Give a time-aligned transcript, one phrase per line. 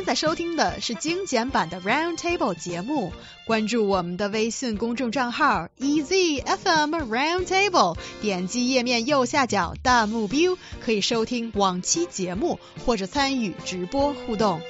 [0.00, 3.12] 现在收听的是精简版的 Round Table 节目，
[3.46, 14.62] 关注我们的微信公众账号 EZFM Round Table，点击页面右下角弹幕 view，可以收听往期节目或者参与直播互动。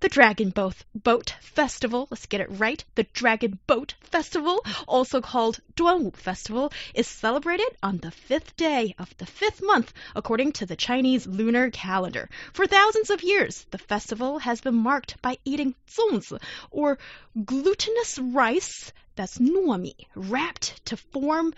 [0.00, 2.82] The Dragon Boat, Boat Festival, let's get it right.
[2.94, 9.14] The Dragon Boat Festival, also called Duanwu Festival, is celebrated on the fifth day of
[9.18, 12.30] the fifth month, according to the Chinese lunar calendar.
[12.54, 16.40] For thousands of years, the festival has been marked by eating zongzi,
[16.70, 16.96] or
[17.44, 21.52] glutinous rice that's nuomi, wrapped to form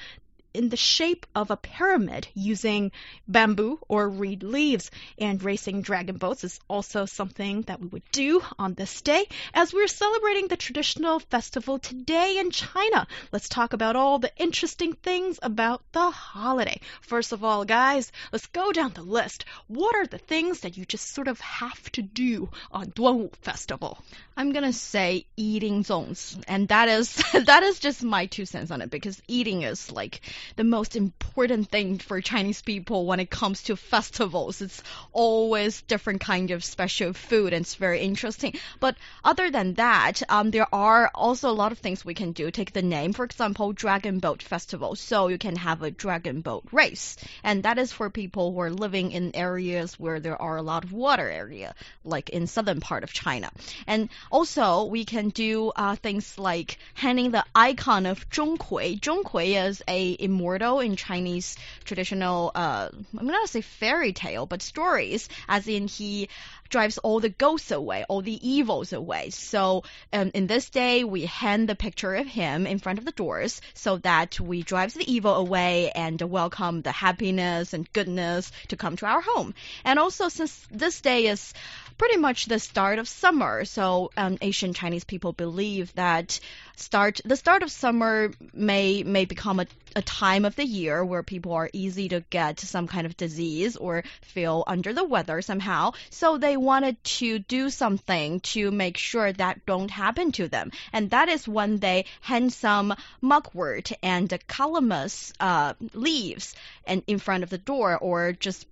[0.54, 2.92] in the shape of a pyramid using
[3.26, 4.90] bamboo or reed leaves.
[5.18, 9.26] And racing dragon boats is also something that we would do on this day.
[9.54, 14.94] As we're celebrating the traditional festival today in China, let's talk about all the interesting
[14.94, 16.80] things about the holiday.
[17.00, 19.44] First of all, guys, let's go down the list.
[19.68, 23.98] What are the things that you just sort of have to do on Duanwu Festival?
[24.36, 28.80] I'm gonna say eating zongs, and that is that is just my two cents on
[28.80, 30.20] it because eating is like
[30.56, 34.60] the most important thing for Chinese people when it comes to festivals.
[34.60, 38.54] It's always different kind of special food, and it's very interesting.
[38.80, 42.50] But other than that, um, there are also a lot of things we can do.
[42.50, 44.96] Take the name, for example, Dragon Boat Festival.
[44.96, 48.70] So you can have a dragon boat race, and that is for people who are
[48.70, 53.04] living in areas where there are a lot of water area, like in southern part
[53.04, 53.50] of China.
[53.86, 58.98] And also, we can do uh, things like hanging the icon of Zhong Kui.
[58.98, 62.88] Zhonghui is a immortal in Chinese traditional, uh,
[63.18, 66.28] I'm not gonna say fairy tale, but stories, as in he
[66.72, 69.28] drives all the ghosts away, all the evils away.
[69.28, 73.12] So um, in this day, we hang the picture of him in front of the
[73.12, 78.76] doors so that we drive the evil away and welcome the happiness and goodness to
[78.76, 79.54] come to our home.
[79.84, 81.52] And also, since this day is
[81.98, 86.40] pretty much the start of summer, so um, Asian Chinese people believe that
[86.76, 91.22] start the start of summer may may become a, a time of the year where
[91.22, 95.92] people are easy to get some kind of disease or feel under the weather somehow.
[96.10, 101.10] So they wanted to do something to make sure that don't happen to them, and
[101.10, 106.54] that is when they hang some mugwort and calamus uh, leaves
[106.86, 108.66] and in front of the door, or just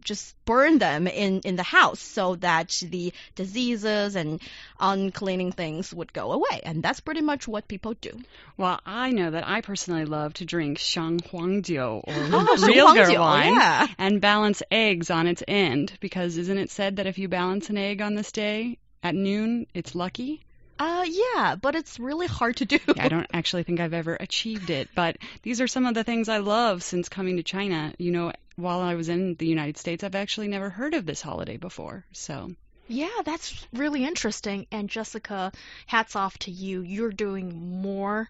[0.00, 4.40] just burn them in, in the house so that the diseases and
[4.80, 6.60] uncleaning things would go away.
[6.64, 8.20] And that's pretty much what people do.
[8.56, 13.54] Well, I know that I personally love to drink Xionghuangjiu or Oh, real Xionghuangjiu, wine
[13.54, 13.86] yeah.
[13.98, 17.78] and balance eggs on its end because isn't it said that if you balance an
[17.78, 20.42] egg on this day at noon, it's lucky?
[20.78, 22.78] Uh, yeah, but it's really hard to do.
[22.98, 26.28] I don't actually think I've ever achieved it, but these are some of the things
[26.28, 27.92] I love since coming to China.
[27.98, 31.21] You know, while I was in the United States, I've actually never heard of this
[31.21, 32.05] holiday before.
[32.11, 32.51] So,
[32.87, 34.65] Yeah, that's really interesting.
[34.71, 35.51] And Jessica,
[35.85, 36.81] hats off to you.
[36.81, 38.29] You're doing more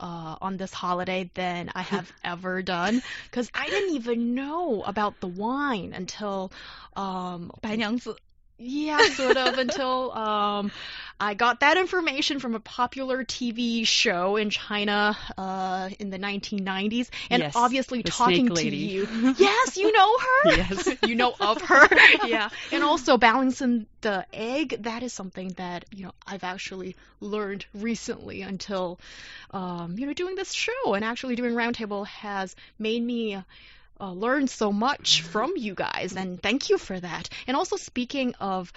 [0.00, 5.20] uh, on this holiday than I have ever done because I didn't even know about
[5.20, 6.52] the wine until,
[6.96, 8.16] um, 白娘子.
[8.63, 10.71] yeah, sort of until um,
[11.19, 17.09] I got that information from a popular TV show in China uh, in the 1990s,
[17.29, 19.07] and Yes, obviously talking to you.
[19.37, 20.55] Yes, you know her.
[20.55, 20.89] Yes.
[21.03, 21.87] you know of her.
[22.25, 24.83] yeah, and also balancing the egg.
[24.83, 28.41] That is something that you know I've actually learned recently.
[28.41, 28.99] Until
[29.51, 33.43] um, you know doing this show and actually doing Roundtable has made me
[33.99, 37.29] uh, learn so much from you guys, and thank you for that.
[37.47, 38.71] And also, speaking of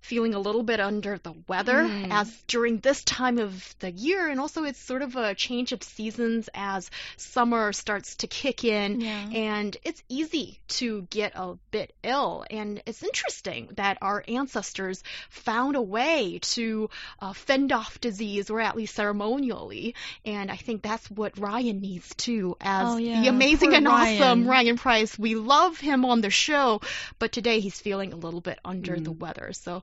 [0.00, 2.10] feeling a little bit under the weather Mm.
[2.12, 5.82] as during this time of the year and also it's sort of a change of
[5.82, 9.28] seasons as summer starts to kick in Yeah.
[9.32, 15.76] and it's easy to get a bit ill and it's interesting that our ancestors found
[15.76, 16.88] a way to
[17.20, 22.14] uh, fend off disease or at least ceremonially and i think that's what ryan needs
[22.16, 23.22] too as Oh, yeah.
[23.22, 24.46] the amazing Poor and awesome Ryan.
[24.46, 26.80] ryan price we love him on the show
[27.18, 29.18] but today he's feeling a little bit under the Mm.
[29.18, 29.82] weather so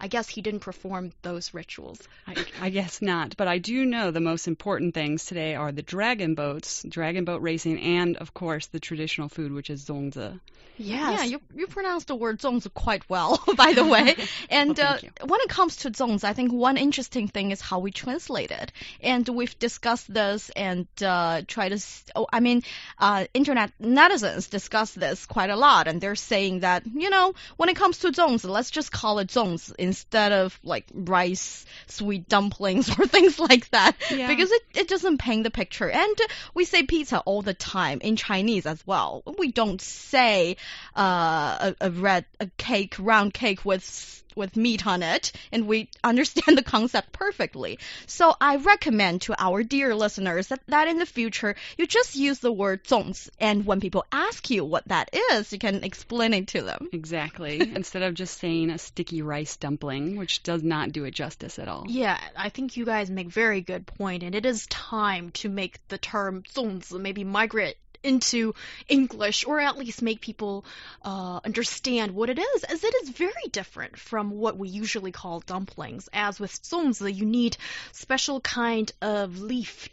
[0.00, 4.10] i guess he didn't perform those rituals I, I guess not, but I do know
[4.10, 8.66] the most important things today are the dragon boats, dragon boat racing, and of course
[8.66, 10.38] the traditional food, which is zongzi.
[10.76, 14.14] yes Yeah, you you pronounce the word zongzi quite well, by the way.
[14.48, 17.80] And Well, uh, when it comes to zongzi, I think one interesting thing is how
[17.80, 18.72] we translate it.
[19.02, 21.78] And we've discussed this and uh, try to.
[22.14, 22.62] Oh, I mean,
[22.98, 27.68] uh, internet netizens discuss this quite a lot, and they're saying that you know when
[27.68, 32.86] it comes to zongzi, let's just call it zongzi instead of like rice, sweet dumplings
[32.98, 34.28] or things like that Yeah.
[34.32, 35.90] because it, it doesn't paint the picture.
[35.90, 36.16] And
[36.54, 39.22] we say pizza all the time in Chinese as well.
[39.42, 40.56] We don't say
[40.96, 45.88] uh, a, a red a cake, round cake with with meat on it, and we
[46.04, 47.78] understand the concept perfectly.
[48.06, 52.38] So I recommend to our dear listeners that, that in the future you just use
[52.38, 56.46] the word 粽子, and when people ask you what that is, you can explain it
[56.54, 56.88] to them.
[56.92, 57.58] Exactly.
[57.80, 61.58] Instead of just saying a sticky rice dumpling, sampling, which does not do it justice
[61.58, 61.84] at all.
[61.88, 65.78] Yeah, I think you guys make very good point, and it is time to make
[65.88, 68.54] the term zongzi maybe migrate into
[68.88, 70.64] English, or at least make people
[71.04, 75.40] uh, understand what it is, as it is very different from what we usually call
[75.40, 76.08] dumplings.
[76.12, 77.56] As with zongzi, you need
[77.92, 79.88] special kind of leaf,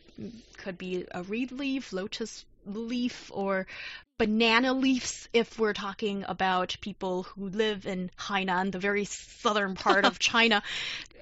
[0.57, 3.68] could be a reed leaf, lotus leaf, or
[4.18, 10.06] banana leaves if we're talking about people who live in Hainan, the very southern part
[10.06, 10.64] of China.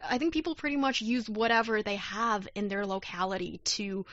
[0.07, 4.05] I think people pretty much use whatever they have in their locality to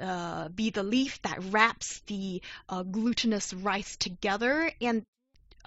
[0.00, 4.70] uh, be the leaf that wraps the uh, glutinous rice together.
[4.80, 5.02] And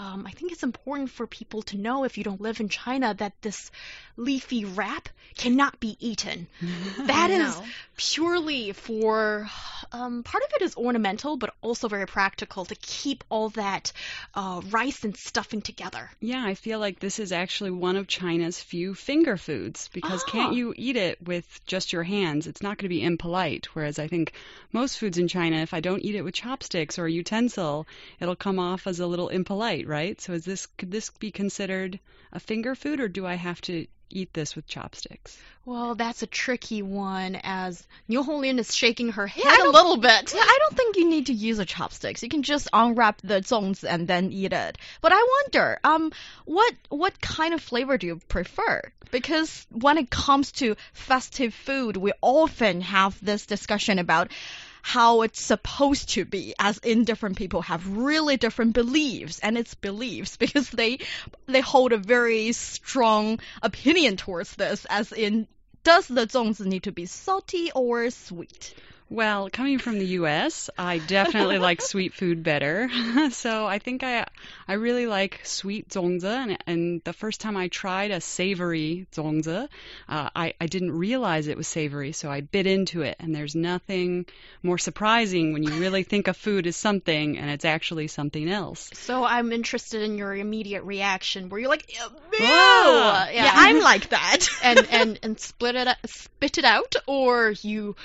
[0.01, 3.13] um, I think it's important for people to know if you don't live in China
[3.13, 3.69] that this
[4.17, 6.47] leafy wrap cannot be eaten.
[7.05, 7.59] That is
[7.97, 9.47] purely for
[9.91, 13.91] um, part of it is ornamental, but also very practical to keep all that
[14.33, 16.09] uh, rice and stuffing together.
[16.19, 20.31] Yeah, I feel like this is actually one of China's few finger foods because Ah.
[20.31, 22.47] can't you eat it with just your hands?
[22.47, 23.67] It's not going to be impolite.
[23.75, 24.33] Whereas I think
[24.71, 27.87] most foods in China, if I don't eat it with chopsticks or a utensil,
[28.19, 30.19] it'll come off as a little impolite, right?
[30.21, 31.99] So is this could this be considered
[32.31, 35.37] a finger food or do I have to eat this with chopsticks?
[35.65, 40.33] Well, that's a tricky one as Niu Honglin is shaking her head a little bit.
[40.33, 42.23] Yeah, I don't think you need to use a chopsticks.
[42.23, 44.77] You can just unwrap the zongs and then eat it.
[45.01, 46.11] But I wonder, um,
[46.45, 48.81] what what kind of flavor do you prefer?
[49.11, 54.31] Because when it comes to festive food, we often have this discussion about
[54.81, 59.73] how it's supposed to be, as in different people have really different beliefs, and it's
[59.75, 60.99] beliefs because they
[61.45, 65.47] they hold a very strong opinion towards this, as in.
[65.83, 68.75] Does the zongzi need to be salty or sweet?
[69.11, 72.89] Well, coming from the U.S., I definitely like sweet food better.
[73.31, 74.25] so I think I
[74.69, 79.67] I really like sweet zongzi, and, and the first time I tried a savory zongzi,
[80.07, 83.17] uh, I I didn't realize it was savory, so I bit into it.
[83.19, 84.27] And there's nothing
[84.63, 88.91] more surprising when you really think a food is something and it's actually something else.
[88.93, 92.07] So I'm interested in your immediate reaction where you're like, "Ew,
[92.39, 94.47] Ah, yeah, yeah I'm like that.
[94.63, 97.97] and and and split it spit it out, or you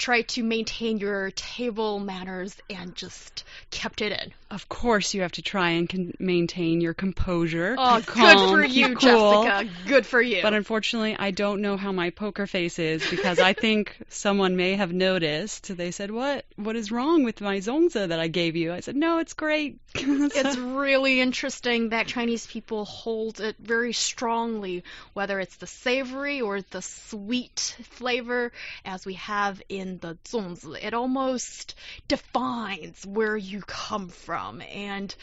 [0.00, 4.32] try to maintain your table manners and just kept it in.
[4.50, 7.76] Of course, you have to try and con- maintain your composure.
[7.78, 9.44] Oh, keep good for you, cool.
[9.44, 9.70] Jessica.
[9.86, 10.42] Good for you.
[10.42, 14.74] But unfortunately, I don't know how my poker face is because I think someone may
[14.74, 15.76] have noticed.
[15.76, 16.46] They said, "What?
[16.56, 19.78] What is wrong with my zongzi that I gave you?" I said, "No, it's great."
[19.94, 26.62] it's really interesting that Chinese people hold it very strongly, whether it's the savory or
[26.62, 28.52] the sweet flavor,
[28.84, 30.82] as we have in the zongzi.
[30.82, 31.74] It almost
[32.08, 35.14] defines where you come from, and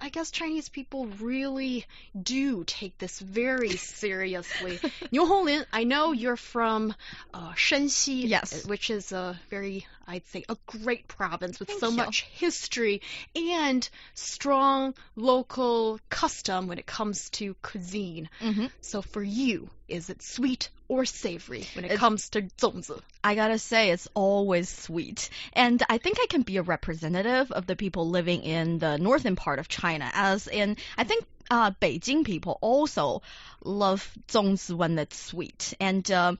[0.00, 1.86] I guess Chinese people really
[2.20, 4.78] do take this very seriously.
[5.10, 6.94] Niu Honglin, I know you're from
[7.32, 8.66] uh, Shenxi, Yes.
[8.66, 11.96] which is a very, I'd say, a great province with Thank so you.
[11.96, 13.02] much history
[13.34, 18.28] and strong local custom when it comes to cuisine.
[18.40, 23.00] hmm So for you, is it sweet or savory when it It's- comes to zongzi?
[23.24, 25.28] I gotta say, it's always sweet.
[25.52, 29.34] And I think I can be a representative of the people living in the northern
[29.34, 33.22] part of China, as in, I think uh, Beijing people also
[33.64, 35.74] love zongzi when it's sweet.
[35.80, 36.38] And um,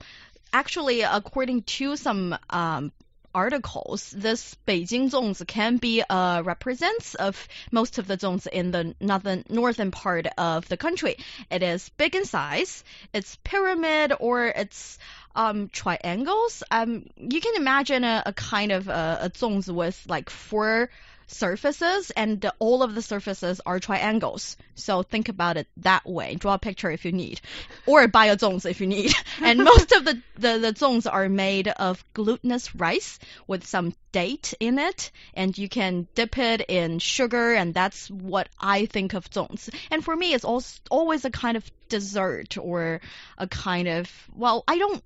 [0.53, 2.91] actually, according to some um,
[3.37, 8.95] articles, this Beijing zongzi can be uh, represents of most of the zongzi in the
[8.99, 11.17] northern northern part of the country.
[11.51, 14.97] It is big in size, it's pyramid or it's
[15.35, 16.63] um, triangles.
[16.71, 20.89] Um, you can imagine a, a kind of a, a zongzi with like four
[21.27, 24.57] surfaces, and all of the surfaces are triangles.
[24.75, 26.35] So think about it that way.
[26.35, 27.41] Draw a picture if you need,
[27.85, 29.13] or buy a zongzi if you need.
[29.41, 34.53] and most of the the, the zongzi are made of glutinous rice with some date
[34.59, 39.29] in it, and you can dip it in sugar, and that's what I think of
[39.29, 39.75] zongzi.
[39.91, 43.01] And for me, it's also always a kind of dessert or
[43.37, 45.03] a kind of well i don't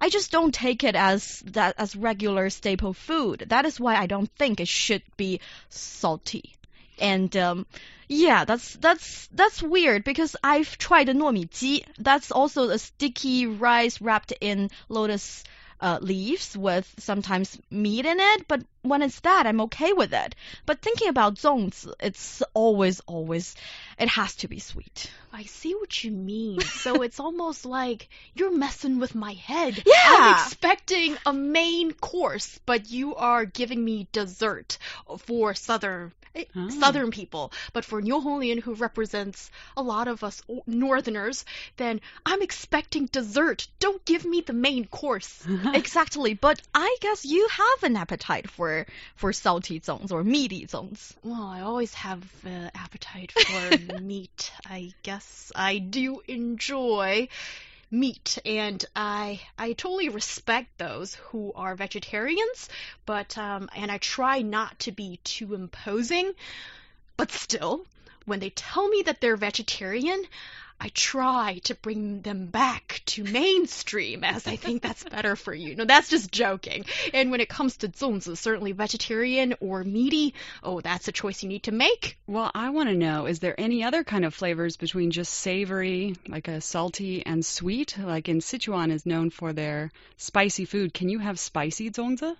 [0.00, 3.44] i just don't take it as that as regular staple food.
[3.48, 6.54] That is why i don't think it should be salty.
[6.98, 7.66] And um,
[8.08, 13.46] yeah that's that's that's weird because i've tried the nuomi ji that's also a sticky
[13.46, 15.42] rice wrapped in lotus
[15.84, 18.48] uh, leaves with sometimes meat in it.
[18.48, 20.34] But when it's that, I'm okay with it.
[20.64, 23.54] But thinking about 粽子, it's always always
[23.98, 25.10] it has to be sweet.
[25.30, 26.60] I see what you mean.
[26.60, 29.82] so it's almost like you're messing with my head.
[29.84, 29.94] Yeah.
[30.06, 34.78] I'm expecting a main course, but you are giving me dessert
[35.18, 36.12] for southern
[36.56, 36.68] oh.
[36.68, 37.52] southern people.
[37.72, 41.44] But for Niu Honglin, who represents a lot of us northerners,
[41.76, 43.66] then I'm expecting dessert.
[43.78, 45.44] Don't give me the main course.
[45.74, 46.34] exactly.
[46.34, 48.86] But I guess you have an appetite for
[49.16, 51.14] for salty zongs or meaty zongs.
[51.22, 54.52] Well, I always have an appetite for meat.
[54.66, 57.28] I guess I do enjoy
[57.98, 62.68] meat, and I I totally respect those who are vegetarians,
[63.06, 66.32] but um, and I try not to be too imposing,
[67.16, 67.86] but still,
[68.26, 70.24] when they tell me that they're vegetarian.
[70.84, 75.74] I try to bring them back to mainstream as I think that's better for you.
[75.74, 76.84] No, that's just joking.
[77.14, 81.48] And when it comes to 粽子, certainly vegetarian or meaty, oh, that's a choice you
[81.48, 82.18] need to make.
[82.26, 86.16] Well, I want to know is there any other kind of flavors between just savory,
[86.28, 87.96] like a salty, and sweet?
[87.96, 90.92] Like in Sichuan is known for their spicy food.
[90.92, 92.36] Can you have spicy zongzi?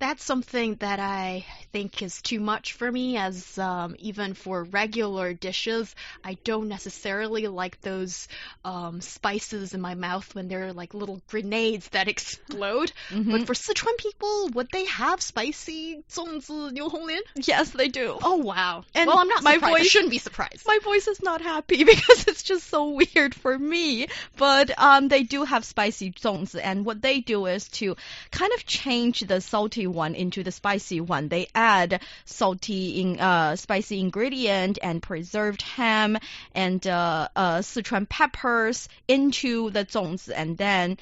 [0.00, 5.34] that's something that I think is too much for me, as um, even for regular
[5.34, 8.26] dishes, I don't necessarily like those
[8.64, 12.92] um, spices in my mouth when they're like little grenades that explode.
[13.10, 13.30] Mm-hmm.
[13.30, 17.20] But for Sichuan people, would they have spicy zongzi niu honglin?
[17.36, 18.18] Yes, they do.
[18.22, 18.84] Oh wow!
[18.94, 19.42] And well, I'm not.
[19.42, 19.72] My surprised.
[19.72, 20.66] voice I shouldn't be surprised.
[20.66, 24.08] My voice is not happy because it's just so weird for me.
[24.38, 27.96] But um, they do have spicy zongzi, and what they do is to
[28.30, 31.28] kind of change the salty one into the spicy one.
[31.28, 36.18] They add salty in uh spicy ingredient and preserved ham
[36.54, 40.96] and uh, uh Sichuan peppers into the 粽子, and then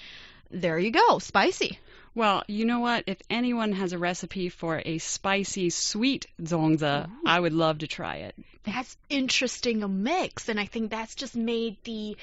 [0.50, 1.78] there you go, spicy.
[2.18, 3.04] Well, you know what?
[3.06, 7.08] If anyone has a recipe for a spicy sweet zongzi.
[7.24, 8.34] I would love to try it.
[8.64, 12.16] That's interesting a mix, and I think that's just made the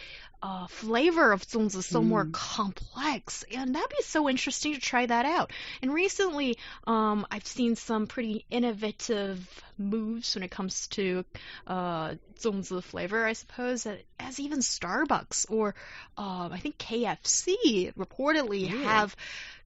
[0.44, 2.08] uh, flavor of zongzi so mm.
[2.08, 5.54] more complex, and that'd be so interesting to try that out.
[5.82, 11.24] And recently, um, I've seen some pretty innovative moves when it comes to
[11.68, 13.26] uh, zongzi flavor.
[13.26, 13.88] I suppose
[14.20, 15.74] as even Starbucks or
[16.18, 18.84] um, I think KFC reportedly really?
[18.84, 19.16] have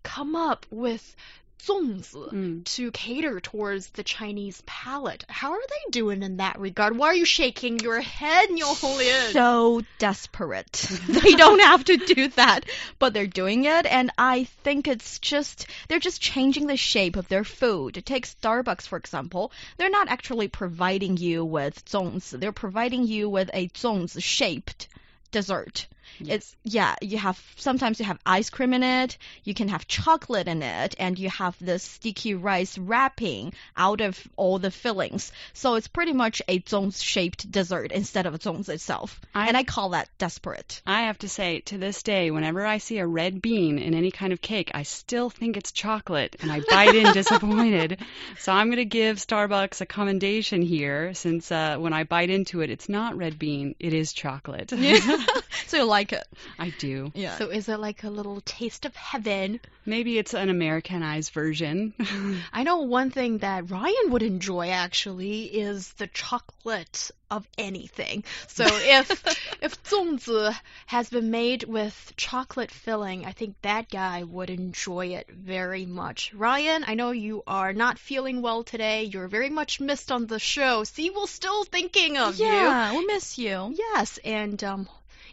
[0.04, 1.16] come up with
[1.60, 2.64] zongzi mm.
[2.64, 5.26] to cater towards the Chinese palate.
[5.28, 6.98] How are they doing in that regard?
[6.98, 9.34] Why are you shaking your head, Honglin?
[9.34, 10.72] So desperate.
[11.08, 12.66] they don't have to do that,
[12.98, 17.28] but they're doing it, and I think it's just they're just changing the shape of
[17.28, 18.02] their food.
[18.06, 19.52] Take Starbucks for example.
[19.78, 22.40] They're not actually providing you with zongzi.
[22.40, 24.88] They're providing you with a zongzi-shaped
[25.32, 25.88] dessert.
[26.20, 26.36] Yes.
[26.36, 30.48] It's yeah, you have sometimes you have ice cream in it, you can have chocolate
[30.48, 35.32] in it, and you have the sticky rice wrapping out of all the fillings.
[35.54, 39.20] So it's pretty much a zong shaped dessert instead of a zong itself.
[39.34, 40.82] I, and I call that desperate.
[40.86, 44.12] I have to say to this day whenever I see a red bean in any
[44.12, 48.00] kind of cake, I still think it's chocolate and I bite in disappointed.
[48.40, 52.62] So I'm going to give Starbucks a commendation here since uh, when I bite into
[52.62, 54.72] it, it's not red bean, it is chocolate.
[55.68, 56.28] so you like it.
[56.58, 57.12] I do.
[57.16, 57.38] Yeah.
[57.38, 59.60] So is it like a little taste of heaven?
[59.86, 61.94] Maybe it's an Americanized version.
[62.54, 68.24] I know one thing that Ryan would enjoy actually is the chocolate of anything.
[68.48, 69.10] So if
[69.62, 70.54] if 粽子
[70.88, 76.34] has been made with chocolate filling, I think that guy would enjoy it very much.
[76.34, 79.04] Ryan, I know you are not feeling well today.
[79.04, 80.84] You're very much missed on the show.
[80.84, 82.46] See, we're still thinking of you.
[82.46, 83.74] yeah, we'll miss you.
[83.76, 84.88] Yes, and um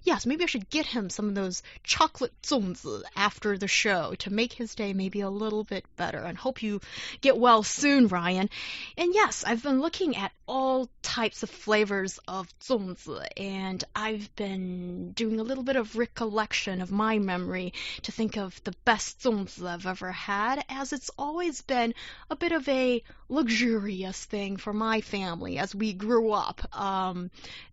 [0.07, 4.33] yes, maybe I should get him some of those chocolate zongzi after the show to
[4.33, 6.19] make his day maybe a little bit better.
[6.19, 6.81] And hope you
[7.21, 8.49] get well soon, Ryan.
[8.97, 15.11] And yes, I've been looking at all types of flavors of zongzi, and I've been
[15.11, 17.73] doing a little bit of recollection of my memory
[18.03, 21.95] to think of the best zongzi I've ever had, as it's always been
[22.31, 26.61] a bit of a luxurious thing for my family as we grew up.
[26.79, 27.31] Um,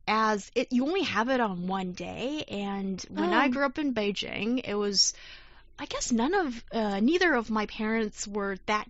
[0.07, 3.49] as it, you only have it on one day, and when I Oh.
[3.49, 5.13] grew up in Beijing, it was,
[5.79, 8.89] I guess, none of, uh, neither of my parents were that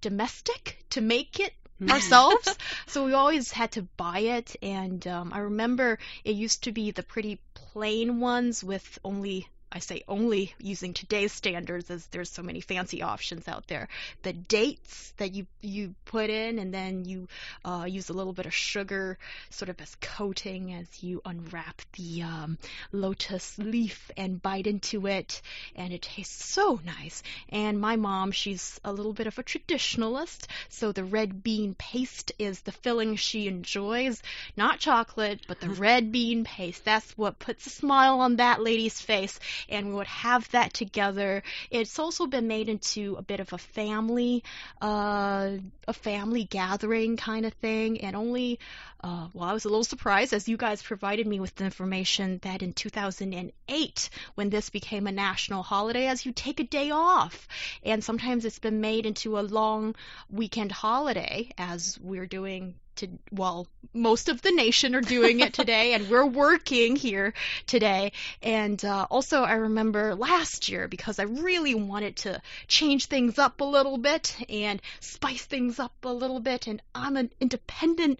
[0.00, 1.52] domestic to make it
[1.88, 2.56] ourselves.
[2.86, 4.56] so we always had to buy it.
[4.62, 9.80] And um, I remember it used to be the pretty plain ones with only I
[9.80, 13.88] say only using today's standards as there's so many fancy options out there.
[14.22, 17.26] The dates that you you put in and then you
[17.64, 19.18] uh, use a little bit of sugar
[19.50, 22.56] sort of as coating as you unwrap the um,
[22.92, 25.42] lotus leaf and bite into it
[25.74, 27.24] and it tastes so nice.
[27.48, 32.30] And my mom, she's a little bit of a traditionalist, so the red bean paste
[32.38, 34.22] is the filling she enjoys.
[34.56, 36.84] Not chocolate, but the red bean paste.
[36.84, 41.42] That's what puts a smile on that lady's face and we would have that together.
[41.70, 44.44] It's also been made into a bit of a family,
[44.80, 45.50] uh,
[45.86, 48.58] a family gathering kind of thing, and only,
[49.02, 52.38] uh, well, I was a little surprised as you guys provided me with the information
[52.42, 57.48] that in 2008, when this became a national holiday, as you take a day off,
[57.84, 59.94] and sometimes it's been made into a long
[60.30, 65.94] weekend holiday, as we're doing to well most of the nation are doing it today
[65.94, 67.32] and we're working here
[67.66, 68.12] today.
[68.42, 73.60] And uh, also i remember last year because i really wanted to change things up
[73.60, 78.18] a little bit and spice things up a little bit and i'm an independent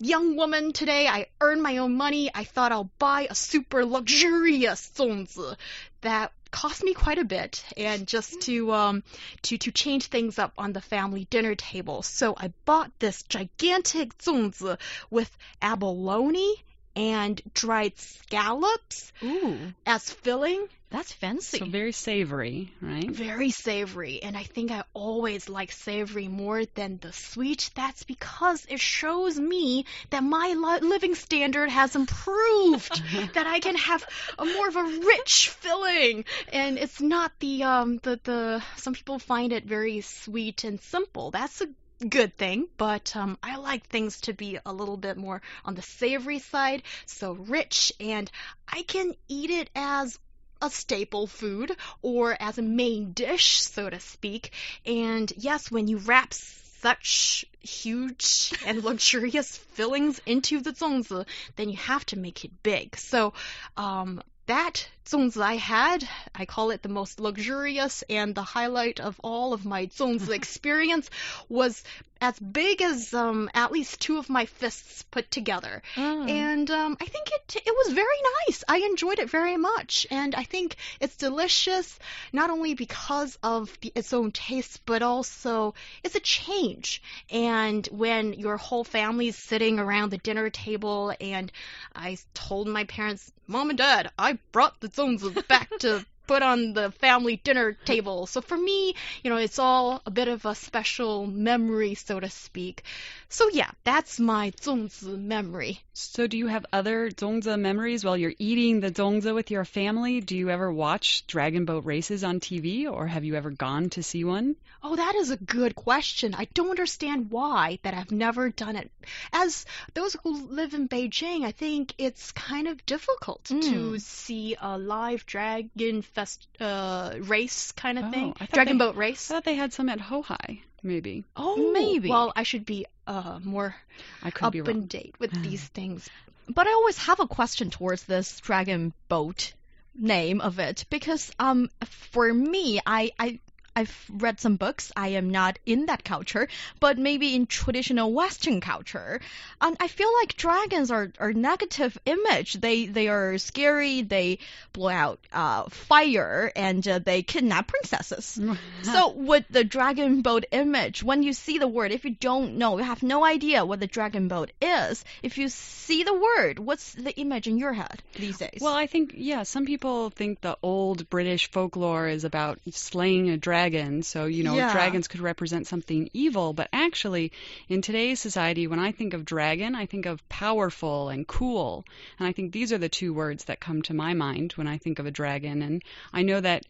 [0.00, 1.06] young woman today.
[1.06, 2.30] I earn my own money.
[2.34, 5.56] I thought i'll buy a super luxurious 粽子
[6.00, 9.02] that cost me quite a bit and just to um
[9.42, 12.02] to to change things up on the family dinner table.
[12.02, 14.78] So i bought this gigantic 粽子
[15.10, 15.30] with
[15.62, 16.54] abalone
[16.96, 20.66] and dried scallops Ooh, as filling.
[20.90, 21.58] That's fancy.
[21.58, 23.08] So very savory, right?
[23.08, 27.70] very savory and i think i always like savory more than the sweet.
[27.74, 33.02] That's because it shows me that my living standard has improved
[33.34, 34.04] that i can have
[34.38, 36.24] a more of a rich filling.
[36.52, 41.30] And it's not the um the the some people find it very sweet and simple.
[41.30, 41.68] That's a
[42.08, 45.82] good thing, but um, I like things to be a little bit more on the
[45.82, 48.30] savory side, so rich, and
[48.68, 50.18] I can eat it as
[50.62, 54.52] a staple food or as a main dish, so to speak.
[54.84, 61.26] And yes, when you wrap such huge and luxurious fillings into the zongzi,
[61.56, 62.96] then you have to make it big.
[62.96, 63.34] So,
[63.76, 66.08] um, that zongzi I had.
[66.34, 71.10] I call it the most luxurious, and the highlight of all of my zongzi experience
[71.48, 71.82] was
[72.20, 75.82] as big as um, at least two of my fists put together.
[75.94, 76.28] Mm.
[76.28, 78.06] And um, I think it it was very
[78.46, 78.62] nice.
[78.68, 81.98] I enjoyed it very much, and I think it's delicious
[82.32, 87.02] not only because of the, its own taste, but also it's a change.
[87.30, 91.50] And when your whole family's sitting around the dinner table, and
[91.94, 96.74] I told my parents, "Mom and Dad, I brought the 粽子 back to." Put on
[96.74, 98.24] the family dinner table.
[98.24, 102.30] So for me, you know, it's all a bit of a special memory, so to
[102.30, 102.84] speak.
[103.32, 105.78] So yeah, that's my zongzi memory.
[105.92, 110.20] So do you have other zongzi memories while you're eating the zongzi with your family?
[110.20, 114.02] Do you ever watch dragon boat races on TV or have you ever gone to
[114.02, 114.56] see one?
[114.82, 116.34] Oh, that is a good question.
[116.34, 118.90] I don't understand why that I've never done it.
[119.32, 119.64] As
[119.94, 124.00] those who live in Beijing, I think it's kind of difficult to Mm.
[124.00, 128.34] see a live dragon fest uh, race kind of Oh, thing.
[128.52, 129.30] Dragon they- boat race.
[129.30, 131.24] I thought they had some at Houhai, maybe.
[131.36, 132.08] Oh, maybe.
[132.08, 133.74] Well, I should be uh, more
[134.22, 134.70] I could up be wrong.
[134.70, 136.08] and date with these things.
[136.48, 139.52] But I always have a question towards this dragon boat
[139.94, 143.40] name of it because um for me I I
[143.76, 144.92] I've read some books.
[144.96, 146.48] I am not in that culture,
[146.80, 149.20] but maybe in traditional Western culture,
[149.60, 152.54] and I feel like dragons are are negative image.
[152.54, 154.02] They they are scary.
[154.02, 154.38] They
[154.72, 158.40] blow out uh, fire and uh, they kidnap princesses.
[158.82, 162.78] So with the dragon boat image, when you see the word, if you don't know,
[162.78, 165.04] you have no idea what the dragon boat is.
[165.22, 168.58] If you see the word, what's the image in your head these days?
[168.60, 173.36] Well, I think, yeah, some people think the old British folklore is about slaying a
[173.36, 173.59] dragon.
[174.02, 174.72] So, you know, Yeah.
[174.72, 176.52] dragons could represent something evil.
[176.52, 177.32] But actually,
[177.68, 181.84] in today's society, when I think of dragon, I think of powerful and cool.
[182.18, 184.78] And I think these are the two words that come to my mind when I
[184.78, 185.62] think of a dragon.
[185.62, 186.64] And I know that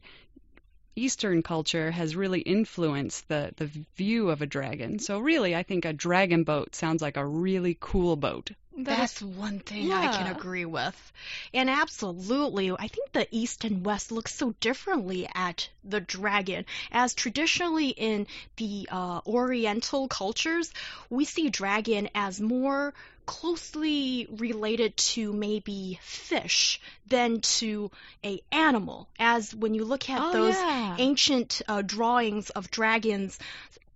[0.96, 4.98] Eastern culture has really influenced the, the view of a dragon.
[4.98, 8.50] So, really, I think a dragon boat sounds like a really cool boat.
[8.84, 11.12] That's one thing I can agree with.
[11.54, 16.64] And absolutely, I think the East and West look so differently at the dragon.
[16.92, 20.72] As traditionally in the uh, Oriental cultures,
[21.08, 22.94] we see dragon as more
[23.26, 27.90] closely related to maybe fish than to
[28.24, 29.08] a animal.
[29.18, 30.96] As when you look at Oh, those yeah.
[30.98, 33.38] ancient uh, drawings of dragons,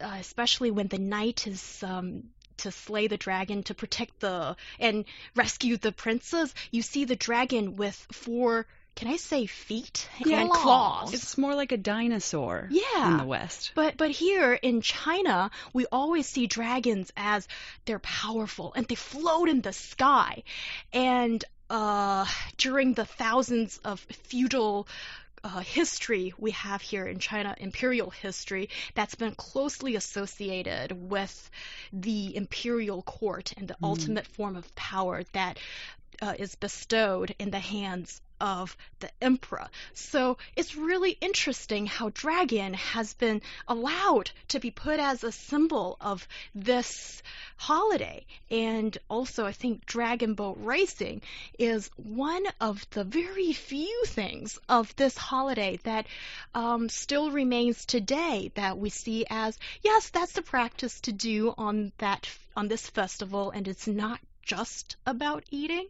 [0.01, 2.25] uh, especially when the knight is um,
[2.59, 7.77] to slay the dragon to protect the and rescue the princess, you see the dragon
[7.77, 10.63] with four can I say feet Yeah, and claws.
[10.63, 11.15] claws?
[11.15, 13.11] It's more like a dinosaur Yeah.
[13.11, 13.73] in the West.
[13.75, 17.49] But but here in China, we always see dragons as
[17.87, 20.45] they're powerful and they float in the sky.
[20.93, 24.87] And uh, during the thousands of feudal
[25.45, 31.51] uh, history we have here in China, imperial history, that's been closely associated with
[31.93, 35.59] the imperial court and the ultimate form of power that
[36.23, 39.69] uh, is bestowed in the hands of the emperor.
[39.95, 45.97] So it's really interesting how dragon has been allowed to be put as a symbol
[46.01, 47.23] of this
[47.57, 48.27] holiday.
[48.51, 51.23] And also, I think dragon boat racing
[51.59, 56.07] is one of the very few things of this holiday that
[56.55, 61.93] um, still remains today that we see as yes, that's the practice to do on
[61.99, 65.87] that on this festival, and it's not just about eating.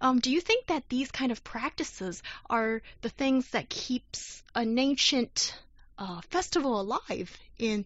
[0.00, 4.78] Um, do you think that these kind of practices are the things that keeps an
[4.78, 5.54] ancient
[5.98, 7.84] uh, festival alive in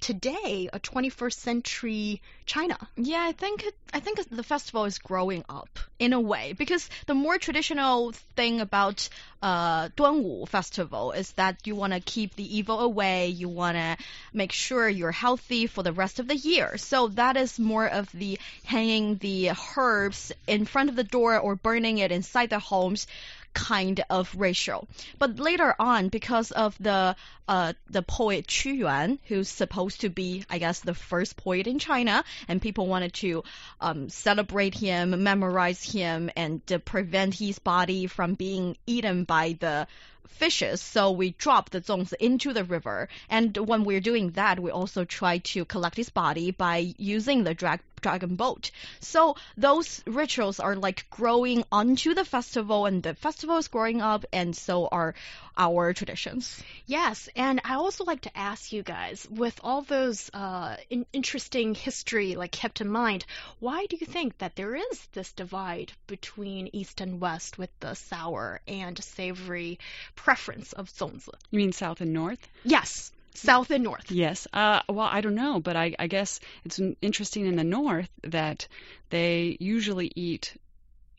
[0.00, 2.76] today, a 21st century China?
[2.96, 6.90] Yeah, I think it, I think the festival is growing up in a way because
[7.06, 9.08] the more traditional thing about
[9.44, 13.28] uh, Duanwu festival is that you want to keep the evil away.
[13.28, 13.98] You want to
[14.32, 16.78] make sure you're healthy for the rest of the year.
[16.78, 21.56] So that is more of the hanging the herbs in front of the door or
[21.56, 23.06] burning it inside the homes
[23.54, 24.86] kind of ratio.
[25.18, 30.44] But later on, because of the uh, the poet Qu Yuan, who's supposed to be,
[30.48, 33.44] I guess, the first poet in China, and people wanted to
[33.82, 39.86] um, celebrate him, memorize him, and prevent his body from being eaten by the
[40.28, 40.80] fishes.
[40.80, 43.08] So we drop the zongs into the river.
[43.28, 47.54] And when we're doing that, we also try to collect his body by using the
[47.54, 48.70] drag dragon boat.
[49.00, 54.26] So those rituals are like growing onto the festival, and the festival is growing up,
[54.30, 55.14] and so are
[55.56, 56.62] our traditions.
[56.86, 61.74] Yes, and I also like to ask you guys, with all those uh, in interesting
[61.74, 63.24] history like kept in mind,
[63.58, 67.94] why do you think that there is this divide between East and West with the
[67.94, 69.78] sour and savory
[70.14, 71.32] preference of zongzi?
[71.50, 72.46] You mean South and North?
[72.64, 74.10] Yes, South and North.
[74.10, 74.46] Yes.
[74.52, 78.68] Uh, well, I don't know, but I, I guess it's interesting in the North that
[79.10, 80.56] they usually eat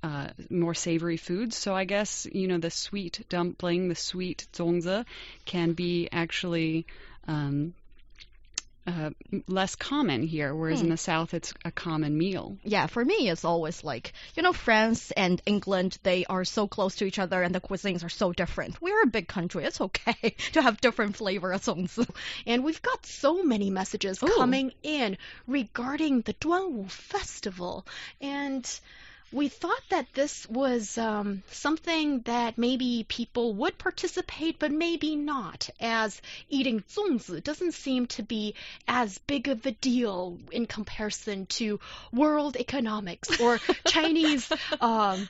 [0.01, 1.55] uh, more savory foods.
[1.55, 5.05] So I guess you know the sweet dumpling, the sweet zongzi,
[5.45, 6.85] can be actually
[7.27, 7.73] um,
[8.87, 9.09] uh,
[9.47, 10.91] less common here, whereas in Hmm.
[10.91, 12.57] the South it's a common meal.
[12.63, 16.95] Yeah, for me, it's always like, you know, France and England, they are so close
[16.97, 18.79] to each other and the cuisines are so different.
[18.81, 19.63] We're a big country.
[19.65, 22.07] It's okay to have different flavor of zongzi.
[22.45, 24.27] And we've got so many messages Ooh.
[24.27, 25.17] coming in
[25.47, 27.85] regarding the Duanwu Festival.
[28.21, 28.65] And
[29.35, 35.69] we thought that this was um, something that maybe people would participate, but maybe not,
[35.81, 38.55] as eating zongzi doesn't seem to be
[38.87, 41.81] as big of a deal in comparison to
[42.13, 44.49] world economics or Chinese.
[44.79, 45.27] Um,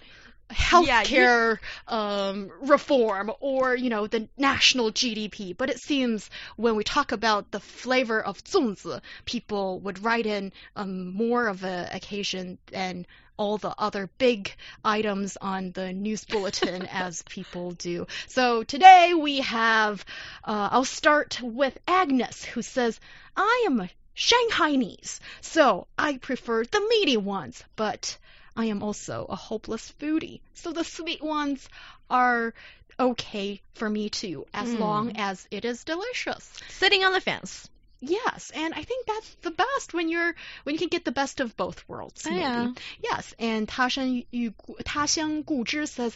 [0.52, 5.58] Yeah, healthcare um, reform or you know the national GDP.
[5.58, 10.54] But it seems when we talk about the flavor of zongzi, people would write in
[10.76, 16.86] um, more of a occasion than all the other big items on the news bulletin
[16.92, 18.08] as people do.
[18.28, 20.04] So today we have,
[20.44, 23.00] uh, I'll start with Agnes who says,
[23.36, 28.18] I am a Shanghainese, so I prefer the meaty ones, but
[28.56, 30.40] I am also a hopeless foodie.
[30.54, 31.68] So the sweet ones
[32.10, 32.54] are
[32.98, 34.80] okay for me too, as Mm.
[34.80, 36.50] long as it is delicious.
[36.70, 37.70] Sitting on the fence.
[38.01, 41.41] Yes, and I think that's the best when you're when you can get the best
[41.41, 42.25] of both worlds.
[42.25, 42.41] Maybe.
[42.41, 42.69] Yeah.
[43.03, 44.53] Yes, and 他山与
[44.85, 46.15] 他乡故知 says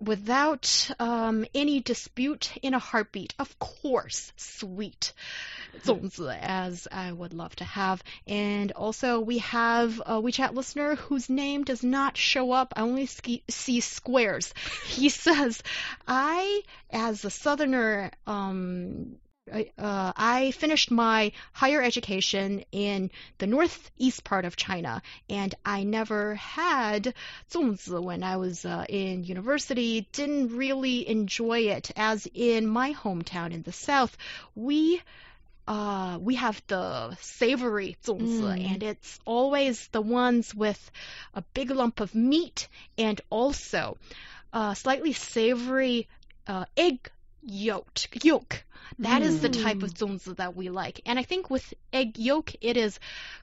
[0.00, 5.12] without um, any dispute in a heartbeat, of course, sweet
[5.82, 8.02] 粽子 as I would love to have.
[8.26, 12.72] And also we have a WeChat listener whose name does not show up.
[12.76, 14.52] I only ski- see squares.
[14.86, 15.62] He says,
[16.06, 19.16] I, as a southerner, um,
[19.53, 25.83] I, uh, I finished my higher education in the northeast part of China, and I
[25.83, 27.13] never had
[27.51, 30.07] zongzi when I was uh, in university.
[30.13, 34.17] Didn't really enjoy it, as in my hometown in the south,
[34.55, 35.01] we.
[35.67, 38.71] Uh, we have the savory zongzi, mm.
[38.71, 40.91] and it's always the ones with
[41.33, 42.67] a big lump of meat
[42.99, 43.97] and also
[44.53, 46.07] uh, slightly savory
[46.45, 47.09] uh, egg
[47.45, 47.99] yolk.
[48.23, 48.63] Yolk.
[48.99, 51.01] That is the type of 粽子 that we like.
[51.05, 52.99] And I think with egg yolk, it is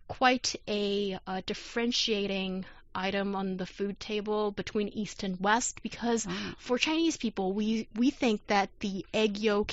[0.08, 6.54] quite a uh, differentiating item on the food table between East and West because Oh.
[6.58, 9.72] for Chinese people, we we think that the egg yolk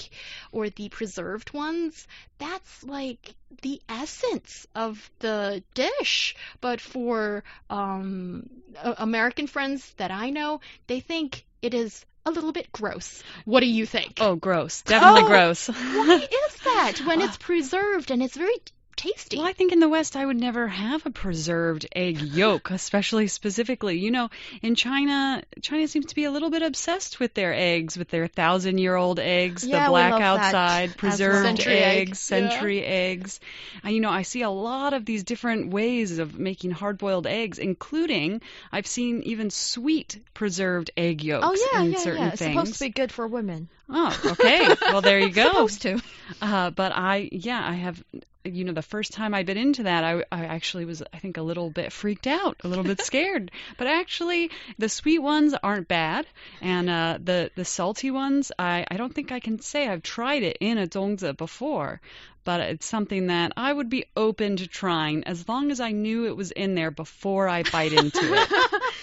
[0.51, 6.35] or the preserved ones, that's like the essence of the dish.
[6.61, 8.49] But for um,
[8.83, 13.23] American friends that I know, they think it is a little bit gross.
[13.45, 14.17] What do you think?
[14.21, 14.81] Oh, gross.
[14.83, 15.67] Definitely Oh, gross.
[15.67, 18.55] Why is that when it's preserved and it's very
[18.99, 19.37] tasty?
[19.37, 23.27] Well, I think in the West I would never have a preserved egg yolk, especially
[23.27, 23.97] specifically.
[23.97, 24.29] You know,
[24.61, 28.27] in China, China seems to be a little bit obsessed with their eggs, with their
[28.27, 31.45] thousand-year-old eggs, Yeah, the black outside, preserved.
[31.45, 32.49] Century egg, eggs, yeah.
[32.49, 33.39] century eggs.
[33.83, 37.57] And you know, I see a lot of these different ways of making hard-boiled eggs,
[37.57, 42.29] including I've seen even sweet preserved egg yolks Oh yeah, in yeah, certain yeah.
[42.29, 42.53] It's things.
[42.53, 43.69] supposed to be good for women.
[43.89, 44.67] Oh, okay.
[44.81, 45.47] well, there you go.
[45.49, 46.01] Supposed to.
[46.41, 48.03] Uh, but I, yeah, I have,
[48.43, 51.37] you know, the first time I bit into that, I, I actually was, I think,
[51.37, 53.51] a little bit freaked out, a little bit scared.
[53.77, 56.25] But actually, the sweet ones aren't bad,
[56.61, 60.43] and uh, the the salty ones, I, I don't think I can say I've tried
[60.43, 62.01] it in a zongzi before.
[62.49, 66.25] But it's something that I would be open to trying as long as I knew
[66.25, 68.49] it was in there before I bite into it.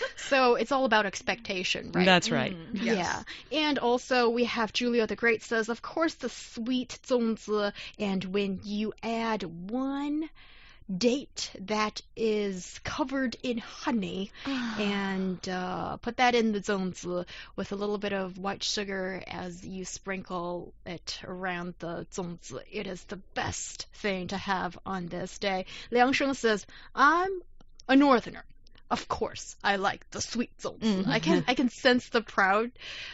[0.17, 2.05] so it's all about expectation, right?
[2.05, 2.57] That's right.
[2.57, 2.85] Mm-hmm.
[2.85, 3.23] Yeah.
[3.53, 8.59] And also we have Julia the Great says, of course, the sweet 粽子, and when
[8.65, 10.29] you add one
[10.95, 14.77] date that is covered in honey oh.
[14.79, 19.65] and uh, put that in the zongzi with a little bit of white sugar as
[19.67, 22.61] you sprinkle it around the zongzi.
[22.71, 25.67] It is the best thing to have on this day.
[25.91, 27.43] Liang Sheng says, I'm
[27.89, 28.45] a northerner
[28.91, 30.79] of course I like the sweet zong.
[30.79, 31.11] Mm-hmm.
[31.11, 32.71] I can I can sense the proud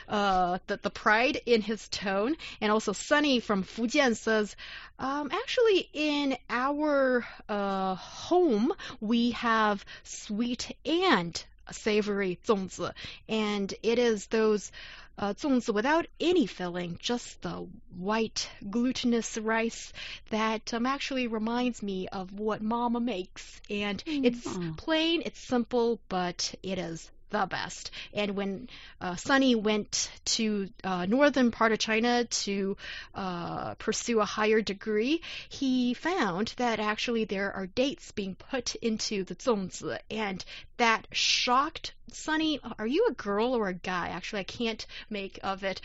[0.08, 2.37] uh the, the pride in his tone.
[2.61, 4.54] And also Sunny from Fujian says,
[4.98, 12.92] um, actually in our uh, home we have sweet and savory zongzi,
[13.28, 14.70] and it is those
[15.18, 19.92] uh, zongzi without any filling, just the white glutinous rice
[20.31, 23.61] that um, actually reminds me of what Mama makes.
[23.70, 24.25] And mm-hmm.
[24.25, 27.90] it's plain, it's simple, but it is the best.
[28.12, 28.68] And when
[29.01, 32.77] uh, Sunny went to uh, northern part of China to
[33.14, 39.25] uh, pursue a higher degree, he found that actually there are dates being put into
[39.25, 40.44] the zongzi, and
[40.77, 42.61] that shocked Sunny.
[42.79, 44.09] Are you a girl or a guy?
[44.09, 45.81] Actually, I can't make of it.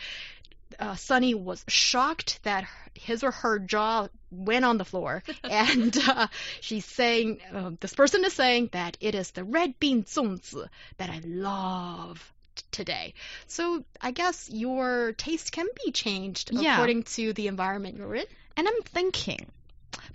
[0.78, 6.26] Uh, Sunny was shocked that his or her jaw went on the floor, and uh,
[6.60, 11.08] she's saying, uh, this person is saying that it is the red bean 粽子 that
[11.08, 12.32] I love
[12.70, 13.14] today.
[13.46, 16.74] So I guess your taste can be changed Yeah.
[16.74, 18.26] according to the environment you're in.
[18.56, 19.46] And I'm thinking,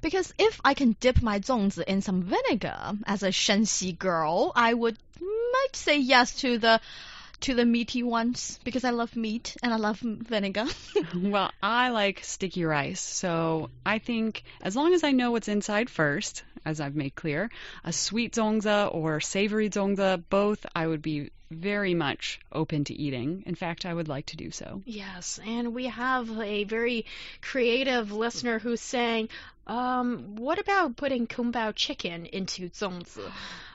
[0.01, 4.73] because if I can dip my 粽子 in some vinegar as a Shenxi girl, I
[4.73, 6.79] would might say yes to the
[7.41, 10.65] to the meaty ones because I love meat and I love vinegar.
[11.13, 15.89] Well, I like sticky rice, so I think as long as I know what's inside
[15.89, 17.49] first, as I've made clear,
[17.83, 23.43] a sweet zongzi or savory zongzi, both I would be very much open to eating.
[23.45, 24.81] In fact, I would like to do so.
[24.85, 27.05] Yes, and we have a very
[27.41, 29.29] creative listener who's saying,
[29.67, 33.21] um, what about putting kung pao chicken into 粽子?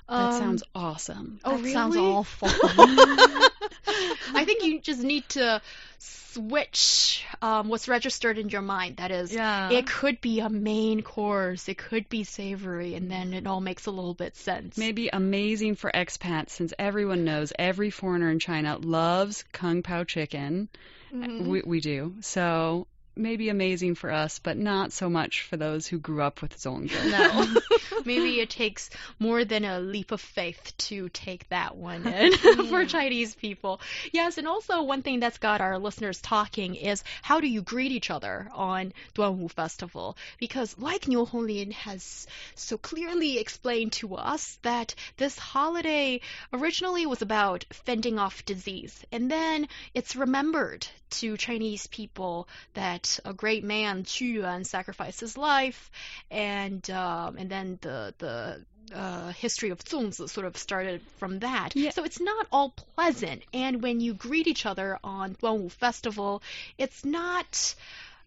[0.09, 1.39] That Um, sounds awesome.
[1.45, 2.01] Oh, that sounds really?
[2.01, 2.49] awful.
[4.35, 5.61] I think you just need to
[5.99, 8.97] switch um, what's registered in your mind.
[8.99, 9.71] That is, Yeah.
[9.71, 13.87] it could be a main course, it could be savory, and then it all makes
[13.87, 14.77] a little bit sense.
[14.77, 20.69] Maybe amazing for expats since everyone knows every foreigner in China loves kung pao chicken.
[21.13, 21.47] Mhm.
[21.47, 22.17] We, we do.
[22.21, 22.87] So
[23.19, 27.11] maybe amazing for us, but not so much for those who grew up with zongzi.
[27.11, 27.61] No.
[28.05, 32.33] Maybe it takes more than a leap of faith to take that one in
[32.69, 33.81] for Chinese people.
[34.13, 37.93] Yes, and also one thing that's got our listeners talking is how do you greet
[37.93, 40.17] each other on Duanwu Festival?
[40.39, 46.21] Because like Niu Honglin has so clearly explained to us that this holiday
[46.53, 53.34] originally was about fending off disease, and then it's remembered to Chinese people that a
[53.34, 55.92] great man Qu Yuan sacrificed his life,
[56.30, 61.76] and um, and then the the uh, history of 粽子sort of started from that.
[61.76, 61.92] Yeah.
[61.92, 63.44] So it's not all pleasant.
[63.54, 66.42] And when you greet each other on Duanwu Festival,
[66.78, 67.76] it's not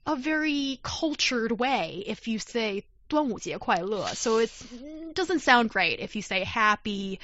[0.07, 4.15] a very cultured way if you say 端午节快乐.
[4.15, 4.51] So it
[5.15, 7.21] doesn't sound great if you say happy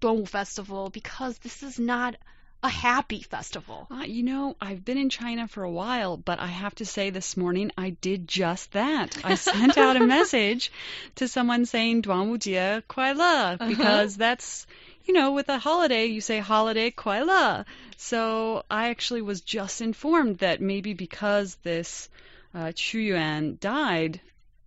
[0.00, 2.16] 端午 festival because this is not
[2.61, 3.87] a happy festival.
[3.89, 7.09] Uh, you know, I've been in China for a while, but I have to say
[7.09, 9.17] this morning I did just that.
[9.23, 10.71] I sent out a message
[11.15, 13.67] to someone saying Duanwujie Kuai Le uh-huh.
[13.67, 14.25] because uh-huh.
[14.25, 14.67] that's
[15.09, 17.65] you know, with a holiday, you say holiday kuai le.
[17.97, 22.09] So I actually was just informed that maybe because this
[22.53, 24.21] uh, Qu Yuan died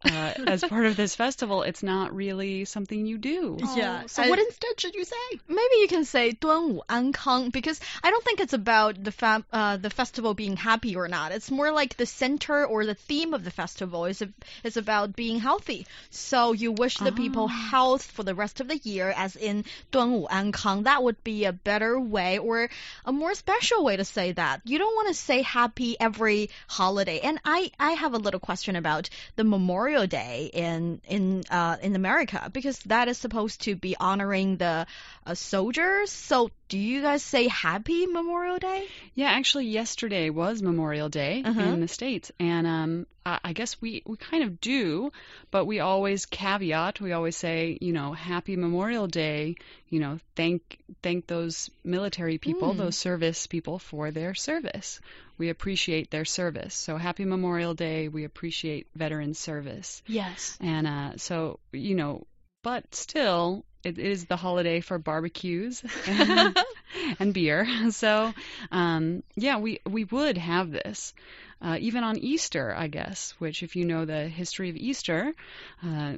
[0.06, 3.58] uh, as part of this festival, it's not really something you do.
[3.76, 4.02] Yeah.
[4.04, 5.39] Oh, so I- what instead should you say?
[5.50, 9.89] Maybe you can say 端午安康 because I don't think it's about the fam- uh, the
[9.89, 11.32] festival being happy or not.
[11.32, 14.22] It's more like the center or the theme of the festival is
[14.63, 15.88] is about being healthy.
[16.12, 20.84] So you wish the people health for the rest of the year, as in 端午安康.
[20.84, 22.70] That would be a better way or
[23.04, 24.62] a more special way to say that.
[24.63, 27.20] You don't want to say happy every holiday.
[27.20, 31.94] And I I have a little question about the Memorial Day in in uh, in
[31.94, 34.87] America because that is supposed to be honoring the
[35.26, 36.11] uh, soldiers.
[36.11, 38.89] So do you guys say Happy Memorial Day?
[39.15, 41.61] Yeah, actually, yesterday was Memorial Day Uh-huh.
[41.61, 45.13] in the States, and um, I, I guess we, we kind of do,
[45.51, 46.99] but we always caveat.
[46.99, 49.57] We always say, you know, Happy Memorial Day.
[49.91, 52.79] You know, thank thank those military people, Mm.
[52.79, 54.99] those service people for their service.
[55.37, 56.75] We appreciate their service.
[56.75, 58.09] So Happy Memorial Day.
[58.09, 60.57] We appreciate veteran service, Yes.
[60.59, 62.27] and uh, so you know,
[62.63, 63.67] but still.
[63.85, 66.57] It is the holiday for barbecues and,
[67.18, 67.66] and beer.
[67.90, 68.33] So,
[68.71, 71.14] um, yeah, we we would have this,
[71.61, 73.35] uh, even on Easter, I guess.
[73.38, 75.35] Which, if you know the history of Easter,
[75.83, 76.14] uh,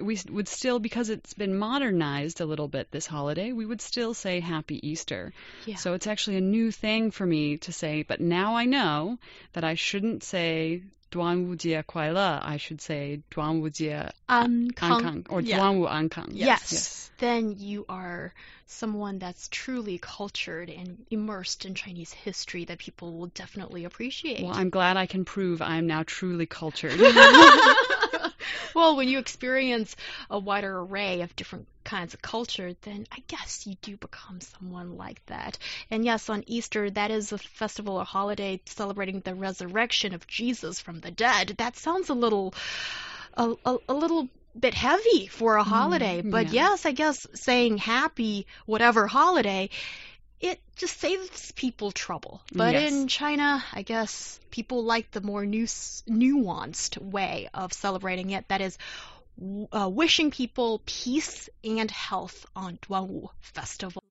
[0.00, 4.14] we would still, because it's been modernized a little bit this holiday, we would still
[4.14, 5.32] say Happy Easter.
[5.66, 5.76] Yeah.
[5.76, 8.02] So it's actually a new thing for me to say.
[8.02, 9.18] But now I know
[9.52, 11.56] that I shouldn't say Duan Wu
[12.12, 14.72] Le, I should say Duan Wu Jie An
[15.28, 15.70] or yeah.
[15.70, 16.30] Wu Kang.
[16.30, 16.72] Yes, yes.
[16.72, 17.10] yes.
[17.18, 18.32] Then you are
[18.66, 24.42] someone that's truly cultured and immersed in Chinese history that people will definitely appreciate.
[24.42, 26.98] Well, I'm glad I can prove I'm now truly cultured.
[28.74, 29.96] well, when you experience
[30.30, 34.96] a wider array of different kinds of culture, then I guess you do become someone
[34.96, 35.58] like that.
[35.90, 40.80] And yes, on Easter, that is a festival or holiday celebrating the resurrection of Jesus
[40.80, 41.54] from the dead.
[41.58, 42.54] That sounds a little,
[43.34, 46.20] a, a, a little bit heavy for a holiday.
[46.20, 46.30] Mm-hmm.
[46.30, 46.70] but yeah.
[46.70, 49.70] yes, I guess saying happy whatever holiday.
[50.42, 52.42] It just saves people trouble.
[52.52, 52.92] But Yes.
[52.92, 58.48] in China, I guess people like the more nu- nuanced way of celebrating it.
[58.48, 58.76] That is,
[59.72, 64.01] uh, wishing people peace and health on Duanwu Festival.